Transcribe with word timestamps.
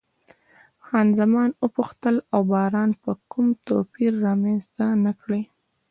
خان 0.85 1.07
زمان 1.19 1.49
وپوښتل، 1.61 2.15
او 2.33 2.41
باران 2.51 2.89
به 3.01 3.11
کوم 3.31 3.47
توپیر 3.65 4.11
رامنځته 4.25 4.85
نه 5.05 5.11
کړي؟ 5.21 5.41